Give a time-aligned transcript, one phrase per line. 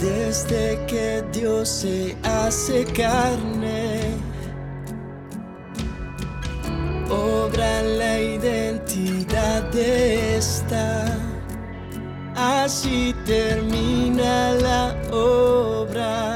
[0.00, 4.00] Desde que Dios se hace carne,
[7.08, 11.06] obra la identidad de esta.
[12.34, 16.34] Así termina la obra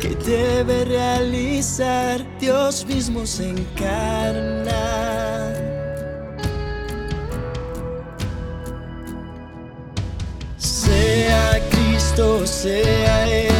[0.00, 4.74] que debe realizar Dios mismo se encarna.
[10.56, 13.55] Sea Cristo, sea el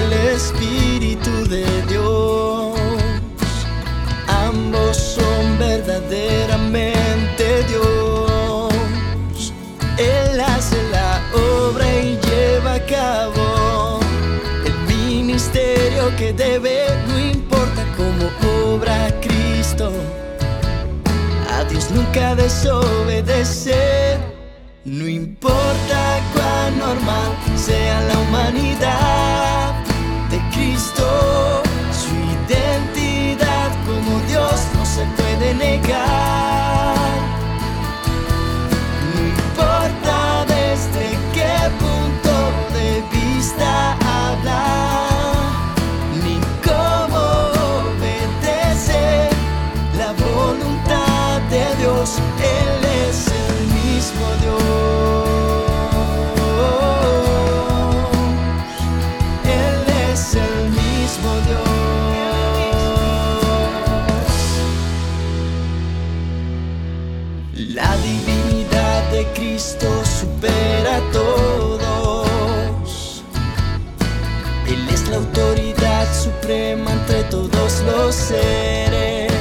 [21.96, 24.18] nunca desobedecer.
[24.84, 27.75] No importa cuán normal sea
[70.06, 71.76] Supera a todos.
[74.66, 79.32] Él es la autoridad suprema entre todos los seres.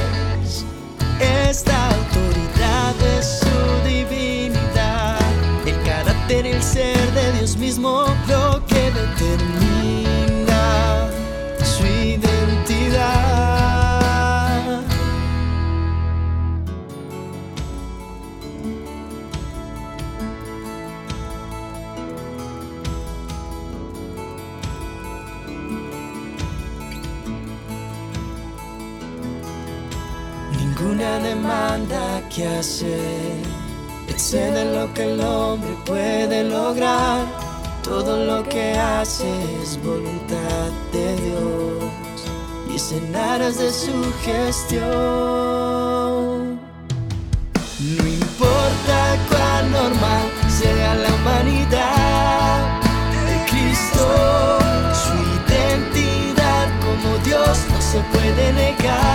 [1.20, 5.18] Esta autoridad es su divinidad,
[5.66, 8.06] el carácter el ser de Dios mismo
[30.76, 33.42] ninguna demanda que hacer.
[34.08, 37.26] Excede lo que el hombre puede lograr.
[37.82, 39.28] Todo lo que hace
[39.62, 41.84] es voluntad de Dios
[42.68, 42.78] y
[43.42, 44.86] es de su gestión.
[47.78, 52.80] No importa cuán normal sea la humanidad
[53.28, 54.58] de Cristo,
[54.92, 55.14] su
[55.52, 59.05] identidad como Dios no se puede negar.